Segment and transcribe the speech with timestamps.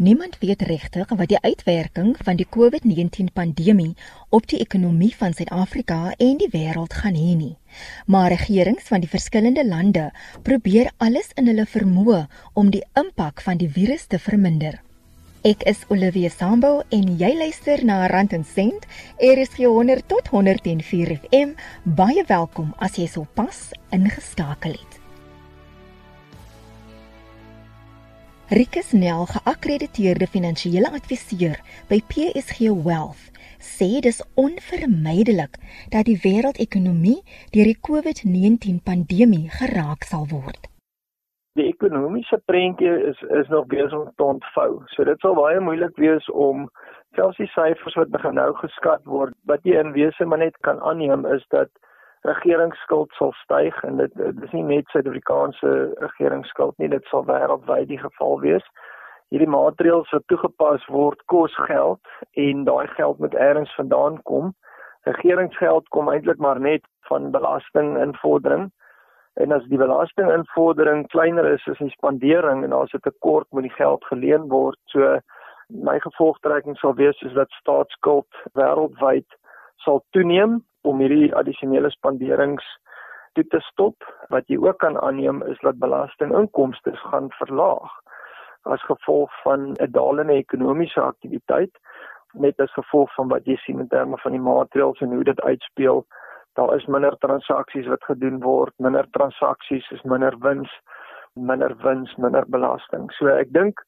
[0.00, 3.92] Niemand weet regtig wat die uitwerking van die COVID-19 pandemie
[4.28, 7.56] op die ekonomie van Suid-Afrika en die wêreld gaan hê nie.
[8.06, 10.06] Maar regerings van die verskillende lande
[10.42, 12.22] probeer alles in hulle vermoë
[12.54, 14.80] om die impak van die virus te verminder.
[15.44, 18.88] Ek is Olivia Sambo en jy luister na Rand en Sent.
[19.20, 21.54] Er is 100 tot 104 FM.
[21.84, 25.01] Baie welkom as jy sopas ingeskakel het.
[28.52, 31.54] Rikus Nel, geakkrediteerde finansiële adviseur
[31.88, 33.22] by PSG Wealth,
[33.64, 35.54] sê dis onvermydelik
[35.94, 37.22] dat die wêreldekonomie
[37.54, 40.68] deur die COVID-19 pandemie geraak sal word.
[41.56, 44.82] Die ekonomiese prentjie is is nog besig om te ontvou.
[44.92, 46.68] So dit sal baie moeilik wees om
[47.16, 51.24] selfs die syfers wat nou geskat word, wat jy in wese maar net kan aanneem
[51.38, 51.72] is dat
[52.22, 57.88] regeringsskuld sal styg en dit, dit is nie net Suid-Afrikaanse regeringsskuld nie, dit sal wêreldwyd
[57.90, 58.66] die geval wees.
[59.34, 64.52] Hierdie maatreëls wat toegepas word kos geld en daai geld moet elders vandaan kom.
[65.08, 68.70] Regeringsgeld kom eintlik maar net van belastinginvordering.
[69.40, 73.78] En as die belastinginvordering kleiner is as die spandering en daar's 'n tekort moet die
[73.80, 74.78] geld geleen word.
[74.84, 75.18] So
[75.68, 79.26] my gevolgtrekking sal wees is dat staatsskuld wêreldwyd
[79.84, 82.66] sal toeneem om hierdie addisionele spanderings
[83.36, 84.06] toe te stop.
[84.34, 87.92] Wat jy ook kan aanneem is dat belastinginkomste gaan verlaag
[88.70, 91.78] as gevolg van 'n dalende ekonomiese aktiwiteit
[92.32, 95.40] met as gevolg van wat jy sien in terme van die maatreëls en hoe dit
[95.40, 96.06] uitspeel.
[96.52, 100.80] Daar is minder transaksies wat gedoen word, minder transaksies is minder wins,
[101.32, 103.10] minder wins, minder belasting.
[103.12, 103.80] So ek dink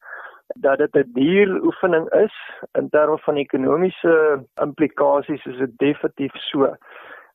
[0.47, 2.35] dat dit 'n duur oefening is
[2.73, 6.77] in terme van ekonomiese implikasies is dit definitief so.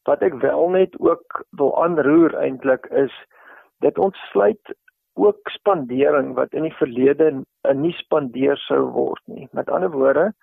[0.04, 3.14] Wat ek wel net ook wil aanroer eintlik is
[3.80, 4.76] dit ontsluit
[5.14, 7.44] ook spandering wat in die verlede
[7.74, 9.48] nie spandeer sou word nie.
[9.52, 10.34] Met ander woorde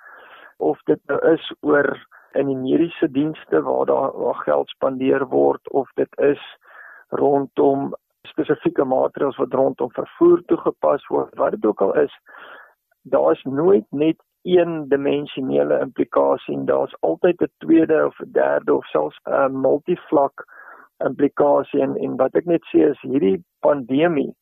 [0.56, 5.70] of dit nou is oor in die mediese dienste waar daar waar geld spandeer word
[5.70, 6.42] of dit is
[7.08, 12.14] rondom spesifieke maatreëls wat rondom vervoer toegepas word, wat dit ook al is,
[13.10, 19.18] daar's nooit net een dimensionele implikasie, daar's altyd 'n tweede of 'n derde of selfs
[19.24, 20.44] 'n multivlak
[21.04, 24.34] implikasie en, en wat ek net sê is hierdie pandemie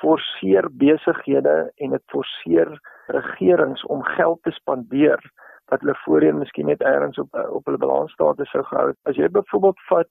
[0.00, 5.20] forceer besighede en dit forceer regerings om geld te spandeer
[5.70, 8.98] wat hulle voorheen miskien net eers op op hulle balansstaat sou gehou het.
[9.08, 10.08] As jy byvoorbeeld vat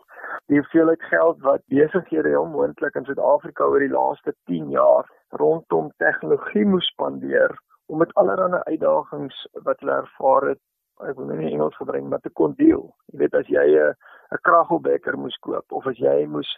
[0.51, 5.09] die hoeveelheid geld wat besighede heel moontlik in Suid-Afrika oor die laaste 10 jaar
[5.41, 7.57] rondom tegnologie moes spandeer
[7.89, 10.61] om met allerlei uitdagings wat hulle ervaar het,
[11.09, 12.83] ek wil nou nie Engels gebring, maar te kon deel.
[13.13, 13.95] Jy weet as jy 'n
[14.35, 16.51] 'n kragopwekker moes koop of as jy moes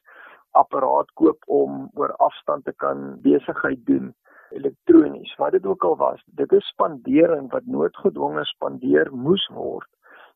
[0.62, 4.14] apparaat koop om oor afstand te kan besigheid doen
[4.52, 9.88] elektronies, wat dit ook al was, dit is spandering wat noodgedwonge spandeer moes word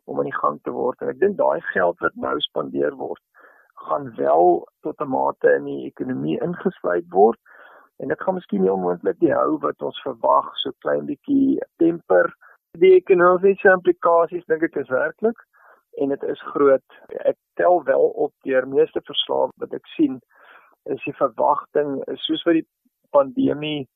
[0.06, 1.02] om aan die gang te word.
[1.02, 3.22] En ek dink daai geld wat nou spandeer word,
[3.90, 7.40] gaan wel tot 'n mate in die ekonomie ingesluit word
[7.98, 12.32] en dit gaan miskien heel moontlik die hou wat ons verwag so klein bietjie temper.
[12.80, 15.38] Die ekonomiese implikasies dink ek is werklik.
[16.04, 16.98] En dit is groot.
[17.24, 20.20] Ek tel wel op deur meeste verslae wat ek sien
[20.92, 22.68] is die verwagting soos wat die
[23.16, 23.88] pandemie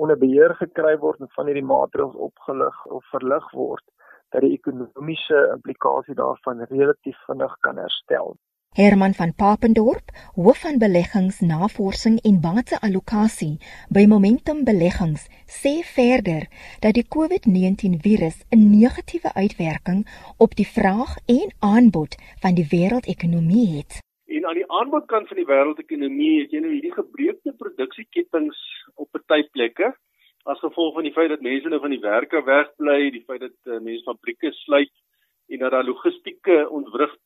[0.00, 3.84] onder beheer gekry word en van hierdie maatreëls opgelig of verlig word
[4.34, 8.34] dat die ekonomiese implikasie daarvan relatief vinnig kan herstel
[8.74, 13.52] Herman van Papendorp, hoof van beleggingsnavorsing en bateallokasie
[13.96, 16.48] by Momentum Beleggings, sê verder
[16.82, 20.00] dat die COVID-19 virus 'n negatiewe uitwerking
[20.44, 24.02] op die vraag en aanbod van die wêreldekonomie het.
[24.26, 28.60] En aan die aanbodkant van die wêreldekonomie het jy nou hierdie gebreekte produksieketTINGS
[28.94, 29.94] op party plekke
[30.42, 33.58] as gevolg van die feit dat mense nou van die werke wegbly, die feit dat
[33.64, 34.92] uh, mense fabrieke sluit
[35.48, 37.23] en dat daar logistieke ontwrigtings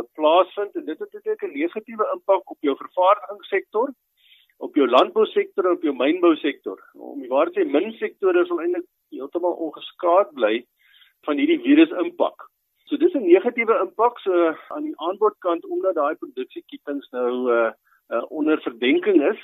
[0.00, 3.92] uh, plaasvind en dit het natuurlik 'n negatiewe impak op jou vervaardigingssektor,
[4.58, 6.78] op jou landbousektor en op jou mynbousektor.
[6.94, 10.64] Om die waarheid te sê, min sektore sal eintlik heeltemal ongeskaad bly
[11.26, 12.48] van hierdie virus impak.
[12.88, 17.70] So dis 'n negatiewe impak so aan die aanbodkant omdat daai produksieketings nou uh,
[18.10, 19.40] uh onder verdenking is.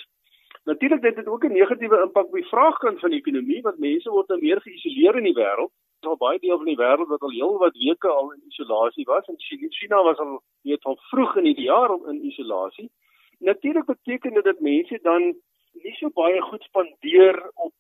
[0.67, 4.11] Natuurlik dit het ook 'n negatiewe impak op die vraagkant van die ekonomie want mense
[4.11, 5.73] word nou meer geïsoleer in die wêreld
[6.07, 9.27] al baie deel van die wêreld wat al heel wat weke al in isolasie was
[9.27, 9.39] en
[9.79, 12.91] China was al weet al vroeg in die jaar in isolasie.
[13.39, 15.23] Natuurlik beteken dit dat mense dan
[15.85, 17.73] nie so baie goed spandeer op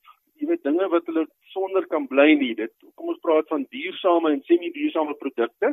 [0.46, 2.54] weet dinge wat hulle sonder kan bly nie.
[2.54, 5.72] Dit kom ons praat van duursame en semi-duursame produkte.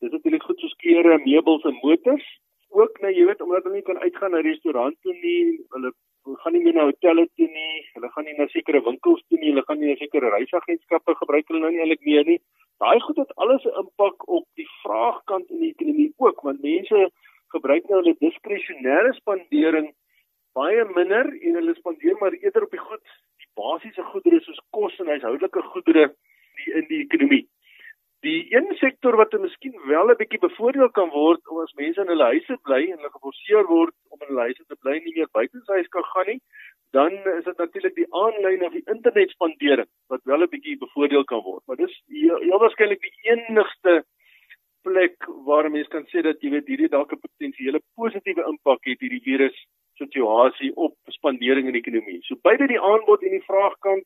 [0.00, 2.26] Dis natuurlik goed soos klere, meubels en motors.
[2.68, 5.92] Ook nou jy weet omdat hulle nie kan uitgaan na restaurante toe nie, hulle
[6.40, 9.50] gaan nie meer na hotelle toe nie, hulle gaan nie na sekere winkels toe nie,
[9.52, 12.38] hulle gaan nie na sekere reisagentskappe gebruik hulle nou nie eintlik meer nie.
[12.82, 17.10] Daai goed het alles 'n impak op die vraagkant in die ekonomie ook, want mense
[17.54, 19.92] gebruik nou hulle diskresionêre spandering
[20.58, 23.04] baie minder en hulle spandeer maar eerder op die goed,
[23.40, 26.06] die basiese goedere soos kos en huishoudelike goedere
[26.58, 27.46] die in die ekonomie.
[28.22, 32.30] Die een sektor wat miskien wel 'n bietjie bevoordeel kan word as mense in hulle
[32.34, 33.94] huise bly en hulle geforseer word
[34.32, 36.40] hulle huise te bly nie meer buite sy huis kan gaan nie,
[36.96, 41.42] dan is dit natuurlik die aanlyn of die internetspandering wat wel 'n bietjie bevoordeel kan
[41.44, 41.62] word.
[41.66, 44.02] Maar dis heel, heel waarskynlik die enigste
[44.82, 49.00] plek waar mense kan sê dat jy weet hierdie dalk 'n potensiële positiewe impak het
[49.00, 49.56] hierdie virus
[50.00, 52.20] situasie op spandering in die ekonomie.
[52.22, 54.04] So beide die aanbod en die vraagkant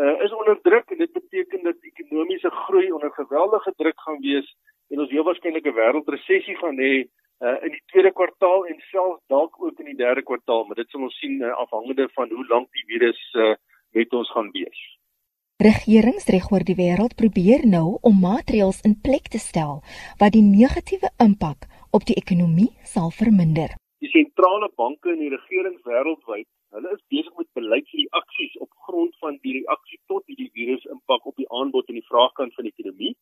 [0.00, 4.48] uh, is onder druk en dit beteken dat ekonomiese groei onder geweldige druk gaan wees
[4.90, 6.94] en ons heel waarskynlik 'n wêreldresessie gaan hê
[7.42, 10.88] uh, in die tweede kwartaal en selfs dalk ook in die derde kwartaal, maar dit
[10.90, 13.54] sal ons sien uh, afhangende van hoe lank die virus uh,
[13.98, 14.80] met ons gaan wees.
[15.62, 19.82] Regerings reg oor die wêreld probeer nou om maatreëls in plek te stel
[20.22, 23.76] wat die negatiewe impak op die ekonomie sal verminder.
[24.02, 29.34] Die sentrale banke en die regerings wêreldwyd Hulle is besig met beleidsreaksies op grond van
[29.44, 33.12] die reaksie tot hierdie virus impak op die aanbod en die vraagkant van die ekonomie.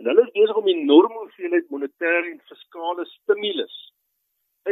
[0.00, 3.74] En hulle is besig om enorme hoeveelheid monetêre en fiskale stimulus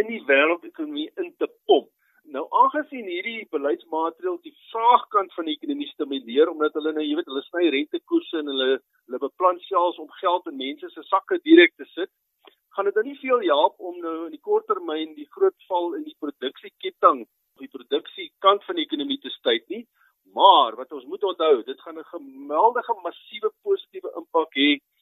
[0.00, 1.90] in die wêreldekonomie in te pomp.
[2.32, 7.28] Nou aangesien hierdie beleidsmaatreëls die vraagkant van die ekonomie stimuleer omdat hulle nou jy weet
[7.28, 11.76] hulle sny rentekoerse en hulle hulle beplan selfs om geld in mense se sakke direk
[11.76, 12.12] te sit,
[12.72, 16.08] gaan dit nou nie veel help om nou in die korttermyn die groot val in
[16.08, 17.26] die produksieketting
[17.60, 19.84] die produksie kant van die ekonomie te stuit nie.
[20.32, 24.97] Maar wat ons moet onthou, dit gaan 'n geweldige massiewe positiewe impak hê die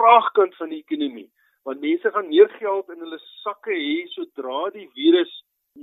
[0.00, 1.28] vraagkant van die ekonomie.
[1.68, 5.32] Want mense gaan meer geld in hulle sakke hê sodra die virus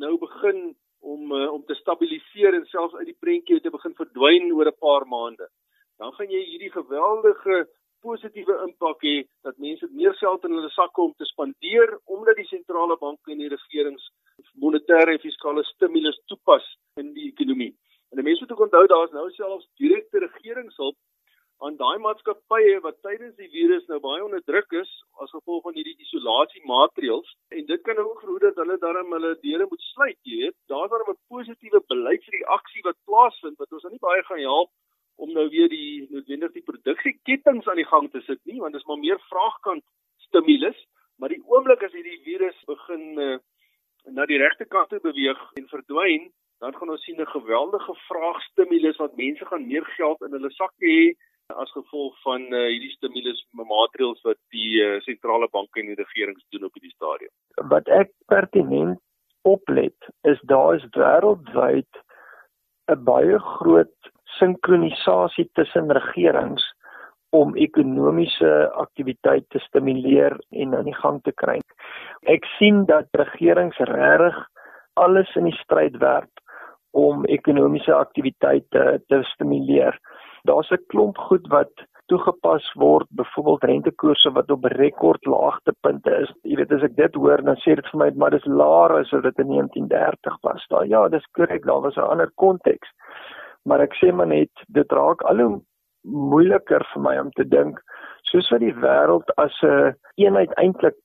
[0.03, 0.73] nou begin
[1.05, 4.81] om uh, om te stabiliseer en selfs uit die prentjie te begin verdwyn oor 'n
[4.85, 5.47] paar maande.
[6.01, 7.67] Dan gaan jy hierdie geweldige
[8.05, 9.15] positiewe impak hê
[9.45, 13.41] dat mense meer geld in hulle sakke om te spandeer omdat die sentrale banke en
[13.43, 14.09] die regerings
[14.63, 16.65] monetêre en fiskale stimulus toepas
[17.01, 17.73] in die ekonomie.
[18.11, 20.97] En mense moet ook onthou daar's nou selfs direkte regeringshulp
[21.65, 24.92] aan daai maatskappye wat tydens die virus nou baie onder druk is
[25.24, 29.65] as gevolg van hierdie isolasiemaatreëls en dit kan ook verhoed dat hulle darm hulle deure
[29.69, 30.57] moet sluit, jy weet.
[30.74, 34.69] Daar's darm 'n positiewe beleidsreaksie wat plaasvind wat ons nou nie baie gaan help
[35.18, 38.81] om nou weer die noodwendig die produksieketings aan die gang te sit nie want dit
[38.81, 39.83] is maar meer vraagkant
[40.27, 40.80] stimulus
[41.18, 43.38] maar die oomblik as hierdie virus begin uh,
[44.18, 46.30] na die regte kant toe beweeg en verdwyn
[46.62, 50.86] dan gaan ons sien 'n geweldige vraagstimulus wat mense gaan meer geld in hulle sakke
[50.86, 51.01] hê
[51.55, 56.44] as gevolg van uh, hierdie stimulus maatreëls wat die uh, sentrale banke en die regerings
[56.51, 57.31] doen op hierdie stadium.
[57.71, 58.99] Wat ek pertinent
[59.47, 62.01] oplet is daar is wêreldwyd
[62.91, 66.63] 'n baie groot sinkronisasie tussen regerings
[67.31, 68.51] om ekonomiese
[68.83, 71.59] aktiwiteit te stimuleer en aan die gang te kry.
[72.27, 74.35] Ek sien dat regerings regtig
[74.95, 76.31] alles in die stryd werp
[76.91, 79.95] om ekonomiese aktiwiteite te stimuleer.
[80.43, 81.71] Daar's 'n klomp goed wat
[82.07, 86.31] toegepas word, byvoorbeeld rentekoerse wat op rekord laagtepunte is.
[86.43, 89.11] Jy weet as ek dit hoor, dan sê dit vir my maar dis laer as
[89.11, 90.67] wat dit in 1930 was.
[90.69, 92.87] Daar ja, dis korrek, daar was 'n ander konteks
[93.67, 95.57] maar ek sê maar net dit raak al hoe
[96.31, 97.81] moeiliker vir my om te dink
[98.31, 100.97] soos wat die wêreld as 'n een eenheid eintlik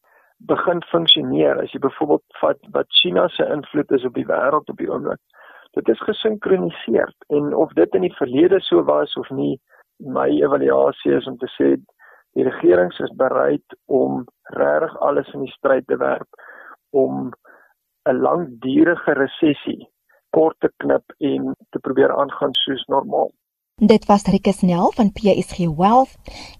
[0.52, 4.78] begin funksioneer as jy byvoorbeeld vat wat China se invloed is op die wêreld op
[4.78, 5.20] die oomblik
[5.76, 9.60] dit is gesinkroniseer en of dit in die verlede so was of nie
[9.96, 11.74] my evaluasie is om te sê
[12.36, 14.24] die regering is bereid om
[14.58, 16.42] regtig alles in die stryd te werp
[16.90, 17.32] om
[18.08, 19.80] 'n langdurige resessie
[20.30, 23.30] kort te knip en te probeer aangaan soos normaal.
[23.76, 26.12] Dit was Rikus Nel van PSG Wealth.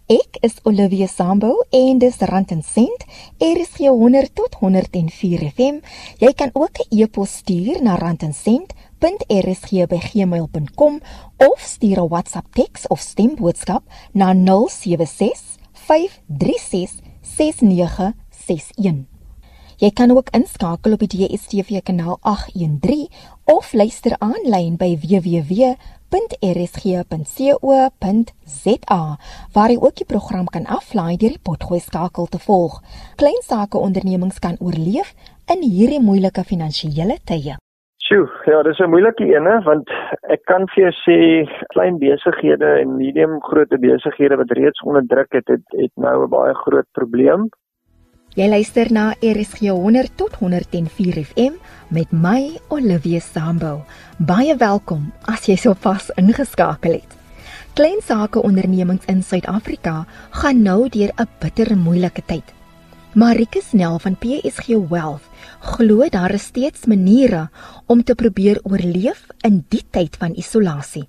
[0.07, 3.04] Ek is Olivia Sambo en dis Rand en Sent.
[3.38, 5.81] RSG 100 tot 104 FM.
[6.19, 7.95] Jy kan ook 'n e-pos stuur na
[9.03, 11.01] randencent.rsg@gmail.com
[11.37, 13.83] of stuur 'n WhatsApp teks of stemboodskap
[14.13, 19.07] na 076 536 6961.
[19.77, 23.09] Jy kan ook inskakel op die DSTV kanaal 813
[23.45, 25.83] of luister aanlyn by www.rsg.co.za
[29.53, 32.83] waar jy ook die program kan aflaai deur die potgooi skakel te volg.
[33.17, 35.15] Klein sake ondernemings kan oorleef
[35.47, 37.57] in hierdie moeilike finansiële tye.
[38.12, 39.88] Sjoe, ja, dis 'n moeilike ene want
[40.35, 41.16] ek kan vir jou sê
[41.73, 46.28] klein besighede en medium groot besighede wat reeds onder druk het, het, het nou 'n
[46.28, 47.49] baie groot probleem
[48.37, 51.52] Jy luister na RSG 100 tot 104 FM
[51.88, 53.81] met my Olivia Sambo.
[54.19, 57.12] Baie welkom as jy sopas ingeskakel het.
[57.75, 62.62] Klein sake ondernemings in Suid-Afrika gaan nou deur 'n bitter moeilike tyd.
[63.14, 65.26] Marike Snell van PSG Wealth
[65.61, 67.42] glo daar is steeds maniere
[67.87, 71.04] om te probeer oorleef in die tyd van isolasie.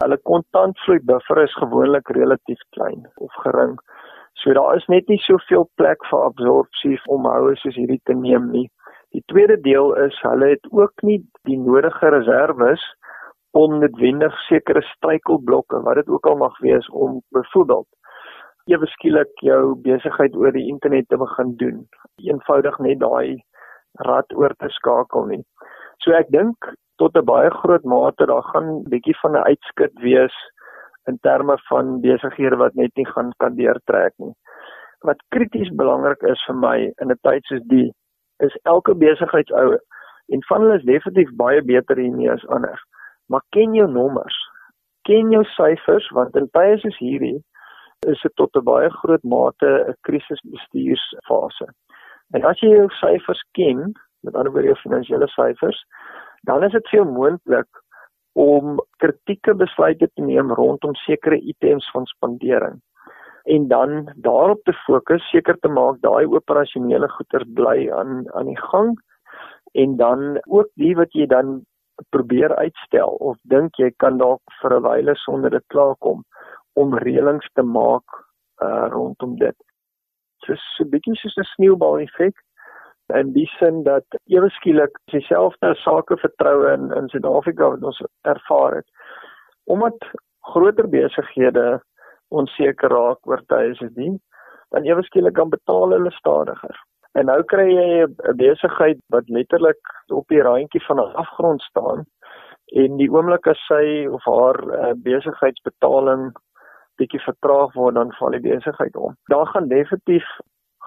[0.00, 3.76] Hulle kontantvloei buffer is gewoonlik relatief klein of gering.
[4.40, 8.48] So daar is net nie soveel plek vir absorpsie om houe soos hierdie te neem
[8.48, 8.70] nie.
[9.12, 12.80] Die tweede deel is hulle het ook nie die nodige reserves
[13.52, 17.88] om noodwendig sekere struikelblokke wat dit ook al mag wees om byvoorbeeld
[18.70, 21.78] ewe skielik jou besigheid oor die internet te begin doen.
[22.22, 23.42] Eenvoudig net daai
[24.06, 25.42] rad oor te skakel nie.
[26.04, 26.70] So ek dink
[27.02, 30.36] tot 'n baie groot mate daar gaan bietjie van 'n uitskit wees
[31.08, 34.34] in terme van besighede wat net nie gaan kan deurtrek nie.
[35.02, 37.90] Wat krities belangrik is vir my in 'n tyd soos die
[38.38, 39.80] is elke besigheidsouer
[40.32, 42.78] en van hulle is definitief baie beter hiermee as ander.
[43.28, 44.38] Maar ken jou nommers.
[45.02, 47.42] Ken jou syfers want in tye soos hierdie
[48.08, 51.66] is dit tot 'n baie groot mate 'n krisisbestuursfase.
[52.34, 53.92] En as jy jou syfers ken,
[54.22, 55.84] met ander woorde jou finansiële syfers,
[56.42, 57.68] dan is dit veel moontlik
[58.32, 62.80] om kritieke besluite te neem rondom sekere items van spandering
[63.44, 68.60] en dan daarop te fokus seker te maak daai operasionele goeder bly aan aan die
[68.70, 68.94] gang
[69.72, 71.64] en dan ook die wat jy dan
[72.10, 76.24] probeer uitstel of dink jy kan dalk vir 'n wyle sonder dit klaarkom
[76.74, 78.06] om reëlings te maak
[78.62, 79.56] uh, rondom dit.
[80.44, 82.36] So 'n bietjie soos 'n sneeubal effek
[83.18, 88.76] in die sin dat ewe skielik dieselfde sake vertroue in in Suid-Afrika wat ons ervaar
[88.80, 88.86] het
[89.64, 90.10] omdat
[90.52, 91.80] groter besighede
[92.28, 94.20] onseker raak oor tye se dien
[94.74, 96.76] dan ewe skielik kan betaal hulle stadiger
[97.18, 102.06] en nou kry jy 'n besigheid wat letterlik op die randjie van 'n afgrond staan
[102.82, 106.30] en die oomblik as sy of haar uh, besigheidsbetaling
[107.00, 109.16] bietjie vertraag word dan val die besigheid om.
[109.32, 110.28] Daar gaan definitief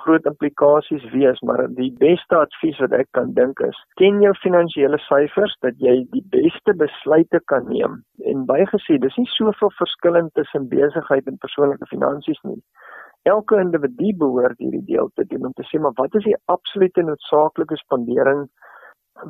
[0.03, 4.99] groot implikasies wees, maar die beste advies wat ek kan dink is: ken jou finansiële
[5.05, 8.01] syfers dat jy die beste besluite kan neem.
[8.31, 12.59] En bygesê, dis nie soveel verskillend tussen besigheid en persoonlike finansies nie.
[13.29, 17.05] Elke individu behoort hierdie deel te doen om te sê maar wat is die absolute
[17.07, 18.49] noodsaaklike spandering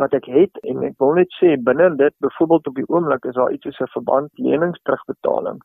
[0.02, 3.38] wat ek het en ek wil net sê binne dit byvoorbeeld op die oomblik is
[3.38, 5.60] daar iets soos 'n verband lenings terugbetaling.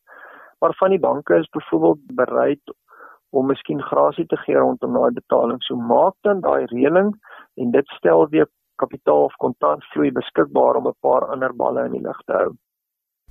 [0.58, 2.74] Maar van die banke is byvoorbeeld bereid
[3.30, 5.62] om miskien grasie te gee rondom daai betaling.
[5.62, 7.12] So maak dan daai reëling
[7.54, 12.06] en dit stel weer kapitaal of kontantvloei beskikbaar om 'n paar ander balle in die
[12.08, 12.50] lug te hou.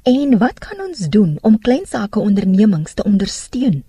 [0.04, 3.84] En wat kan ons doen om klein sake ondernemings te ondersteun?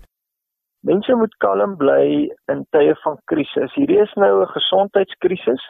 [0.79, 3.73] Mense moet kalm bly in tye van krisis.
[3.75, 5.63] Hierdie is nou 'n gesondheidskrisis,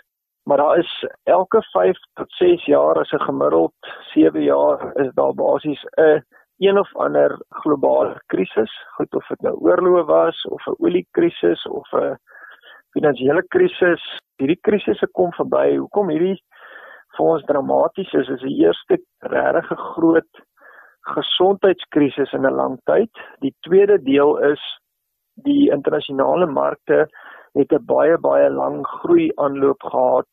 [0.44, 3.74] maar daar is elke 5 tot 6 jaar as 'n gemiddeld
[4.14, 6.24] 7 jaar is daar basies 'n
[6.60, 11.88] een of ander globale krisis, goed of dit nou oorlog was of 'n oliekrisis of
[11.94, 12.18] 'n
[12.92, 14.04] finansiële krisis,
[14.38, 15.78] hierdie krisisse kom verby.
[15.78, 16.42] Hoekom hierdie
[17.18, 20.44] vir ons dramaties is, is die eerste regtig groot
[21.02, 23.12] gesondheidskrisis in 'n lang tyd.
[23.40, 24.62] Die tweede deel is
[25.34, 27.08] die internasionale markte
[27.54, 30.28] het 'n baie baie lang groei aanloop gehad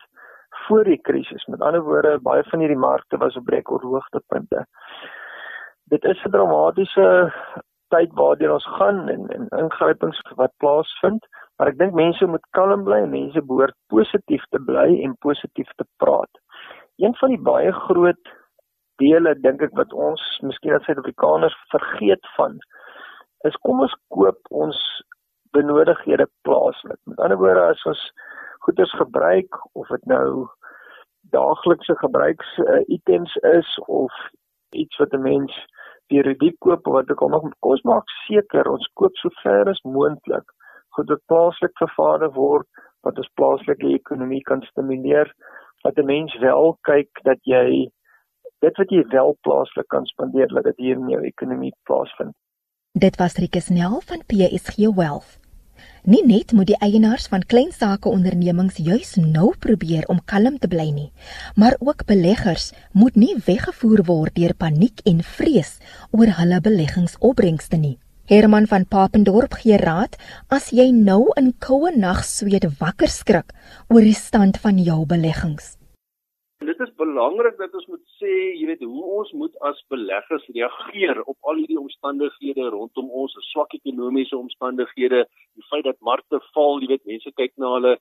[0.67, 1.47] voor die krisis.
[1.47, 4.67] Met ander woorde, baie van hierdie markte was op rekordhoogtepunte
[5.93, 7.33] dit is 'n dramatiese
[7.95, 11.27] tyd waardeur ons gaan en en ingrypings wat plaasvind,
[11.57, 15.71] maar ek dink mense moet kalm bly en mense behoort positief te bly en positief
[15.77, 16.33] te praat.
[16.99, 18.33] Een van die baie groot
[19.03, 22.59] dele dink ek wat ons miskien as Suid-Afrikaners vergeet van
[23.45, 24.79] is kom ons koop ons
[25.57, 26.99] benodighede plaaslik.
[27.05, 28.03] Met ander woorde as ons
[28.67, 30.49] goederes gebruik of dit nou
[31.31, 34.13] daaglikse gebruiks uh, items is of
[34.71, 35.53] iets wat 'n mens
[36.13, 40.47] periodiek koop wat ook al nog kos maak seker ons koop so ver as moontlik.
[40.97, 42.67] Goed wat plaaslik vervaardig word
[43.07, 45.33] wat ons plaaslike ekonomie kan stimuleer
[45.85, 47.91] dat 'n mens wel kyk dat jy
[48.65, 52.35] dit wat jy wel plaaslik kan spandeer dat dit hier in jou ekonomie plaasvind.
[52.93, 55.46] Dit was Rikus Nel van PSG Wealth
[56.05, 60.69] Nie net moet die eienaars van klein sake ondernemings juis nou probeer om kalm te
[60.69, 61.11] bly nie,
[61.55, 65.77] maar ook beleggers moet nie weggevoer word deur paniek en vrees
[66.11, 67.97] oor hulle beleggingsopbrengste nie.
[68.27, 70.17] Herman van Papendorp gee raad
[70.51, 73.53] as jy nou in koue nagsweet wakker skrik
[73.87, 75.77] oor die stand van jou beleggings.
[76.97, 81.59] Belangrik dat ons moet sê, jy weet, hoe ons moet as beleggers reageer op al
[81.61, 85.27] hierdie omstandighede rondom ons, swak ekonomiese omstandighede,
[85.59, 87.93] die feit dat markte val, jy weet, mense kyk na hulle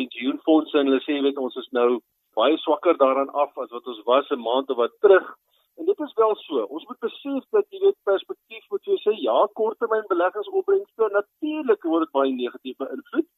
[0.00, 1.90] pensioenfonde en hulle sê, jy weet, ons is nou
[2.38, 5.28] baie swakker daaraan af as wat ons was 'n maand of wat terug.
[5.78, 6.62] En dit is wel so.
[6.74, 12.16] Ons moet besef dat jy weet perspektief moet jy sê ja, korttermynbeleggingsopbrengste natuurlik word dit
[12.18, 13.28] baie negatief beïnvloed.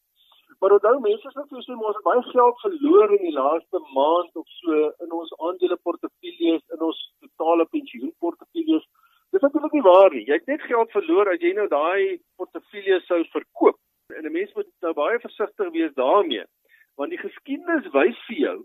[0.59, 4.41] Maar onthou mense sê vir sê ons het baie geld verloor in die laaste maand
[4.43, 8.89] of so in ons aandeleportefeuilles, in ons totale pensioenportefeuilles.
[9.31, 10.25] Dis natuurlik nie waar nie.
[10.27, 13.79] Jy het net geld verloor as jy nou daai portefeulje sou verkoop.
[14.17, 16.45] En 'n mens moet nou baie versigtig wees daarmee.
[16.97, 18.59] Want die geskiedenis wys vir jou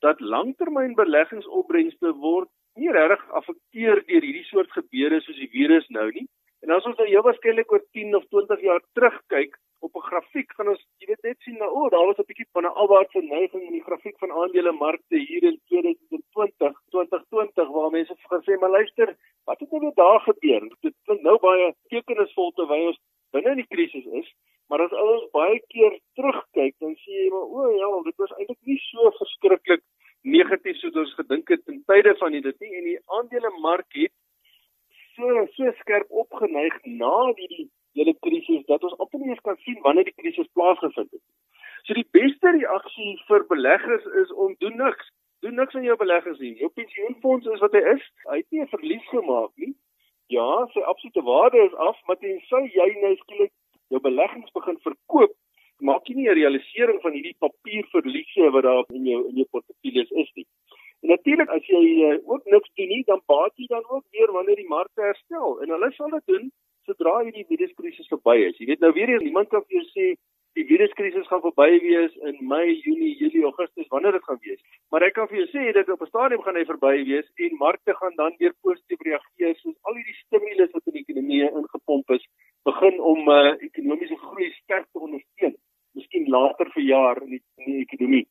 [0.00, 6.26] dat langtermynbeleggingsopbrengste word nie regtig afekteer deur hierdie soort gebeure soos die virus nou nie.
[6.62, 10.52] En as ons nou heel waarskynlik oor 10 of 20 jaar terugkyk, op 'n grafiek
[10.56, 10.84] gaan ons
[11.26, 13.86] net sien nou o, oh, daar was 'n bietjie van 'n afwaartse neiging in die
[13.88, 19.92] grafiek van aandelemarkte hier in 2020, 2020 waar mense gesê maar luister, wat het nou
[19.94, 20.62] daar gebeur?
[20.80, 23.00] Dit klink nou baie tekenisvol terwyl ons
[23.30, 24.28] binne in die krisis is,
[24.68, 28.36] maar as ons baie keer terugkyk, dan sien jy maar o, oh, ja, dit was
[28.38, 29.82] eintlik nie so verskriklik
[30.22, 34.12] negatief soos ons gedink het ten tye van dit nie en die aandelemark het
[35.14, 37.68] so so skerp opgeneig na die
[37.98, 41.24] hele krisis dat ons amper nie eens kan sien wanneer die krisis plaasgevind het.
[41.86, 45.10] So die beste reaksie vir beleggers is om doen niks.
[45.42, 46.54] Doen niks aan jou beleggings nie.
[46.60, 48.04] Jou pensioenfonds is wat hy is.
[48.30, 49.74] Hy het nie 'n verlies gemaak nie.
[50.28, 53.52] Ja, sy absolute waarde is af, maar tensy jy nou skielik
[53.88, 55.34] jou beleggings begin verkoop,
[55.80, 60.10] maak jy nie 'n realisering van hierdie papierverliese wat daar in jou in jou portefeuilles
[60.10, 60.46] is nie.
[61.02, 64.32] En natuurlik as jy uh, ook niks doen nie, dan baat jy dan ook weer
[64.32, 65.60] wanneer die markte herstel.
[65.62, 66.52] En hulle sal dit doen
[66.86, 68.58] sodra hierdie viruskrisis verby is.
[68.58, 70.06] Jy weet nou weer eens niemand kan vir jou sê
[70.58, 74.60] die viruskrisis gaan verby wees in Mei, Junie, Julie, Augustus, wanneer dit gaan wees.
[74.92, 77.56] Maar ek kan vir jou sê dat op 'n stadium gaan hy verby wees en
[77.62, 82.10] markte gaan dan weer positief reageer soos al hierdie stimulus wat in die ekonomie ingepomp
[82.10, 82.24] is,
[82.68, 85.56] begin om uh, ekonomiese groei sterk te ondersteun.
[85.94, 88.26] Miskien later vir jaar in die, in die ekonomie.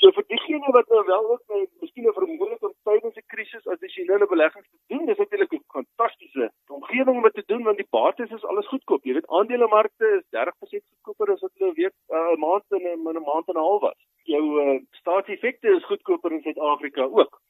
[0.00, 3.66] So vir diegene wat nou wel ook nou miskien 'n vermoë om tydens 'n krisis
[3.74, 7.91] addisionele beleggings te doen, dis natuurlik 'n fantastiese omgewing om dit te doen want die
[8.02, 9.04] bates is alles goedkoop.
[9.06, 13.26] Jy weet aandelemarkte is 30% goedkoper as wat hulle weet 'n uh, maand en 'n
[13.30, 14.00] maand en 'n half was.
[14.34, 17.40] Jou uh, staatseffekte is goedkoper in Suid-Afrika ook.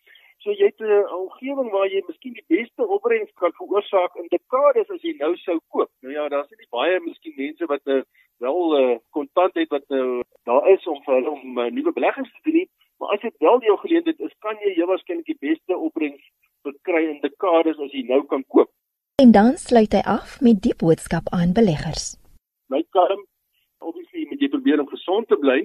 [0.43, 4.91] So jy het 'n omgewing waar jy miskien die beste opbrengs kan veroorsaak in dekades
[4.91, 5.91] as jy nou sou koop.
[6.01, 8.03] Nou ja, daar's nie baie miskien mense wat nou
[8.39, 12.33] wel uh, kontant het wat nou daar is om vir hulle om uh, nuwe beleggings
[12.33, 15.43] te doen nie, maar as dit wel jou geleentheid is, kan jy heel waarskynlik die
[15.49, 16.25] beste opbrengs
[16.63, 18.71] verkry in dekades as jy nou kan koop.
[19.21, 22.05] En dan sluit hy af met die boodskap aan beleggers.
[22.73, 23.27] My kalm,
[23.79, 25.59] obviously moet jy probeer om gesond te bly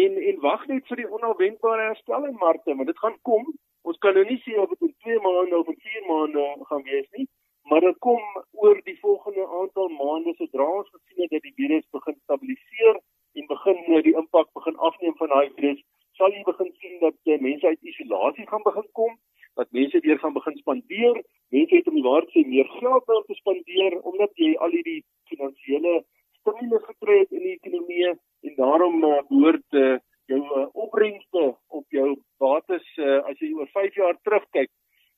[0.00, 3.50] en en wag net vir die onverwendbare herstel in markte, want dit gaan kom.
[3.82, 6.84] Ons kan nou nie sê of dit in 2 maande of in 4 maande gaan
[6.90, 7.26] wees nie,
[7.70, 8.22] maar dit kom
[8.62, 13.00] oor die volgende aantal maande sodra ons gesien het dat die virus begin stabiliseer
[13.40, 15.82] en begin nou die impak begin afneem van daai virus,
[16.20, 19.18] sal jy begin sien dat uh, mense uit isolasie gaan begin kom
[19.58, 21.22] dat mense weer gaan begin spandeer.
[21.54, 25.00] Mense het om die waarheid sê meer geld om te spandeer omdat jy al hierdie
[25.30, 25.94] finansiële
[26.40, 29.96] stimulus gekry het in die ekonomie en daarom uh, behoort uh,
[30.30, 31.44] jou uh, opbrengste
[31.80, 32.08] op jou
[32.42, 34.70] bates uh, as jy oor 5 jaar terugkyk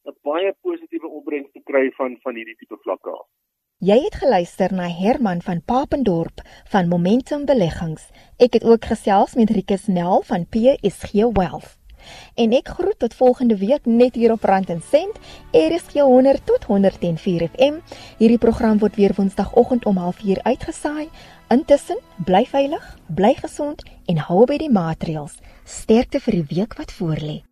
[0.09, 3.27] 'n baie positiewe opbrengs te kry van van hierdie tipe vlakke af.
[3.81, 8.09] Jy het geluister na Herman van Papendorp van Momentum Beleggings.
[8.37, 11.80] Ek het ook gesels met Rikus Nel van PSG Wealth.
[12.35, 15.19] En ek groet tot volgende week net hier op Rand en Sent.
[15.53, 17.83] RSG 100 tot 104 FM.
[18.19, 21.09] Hierdie program word weer Woensdagoggend om 04:30 uitgesaai.
[21.49, 25.39] Intussen, bly veilig, bly gesond en hou by die maatreëls.
[25.65, 27.50] Sterkte vir die week wat voorlê.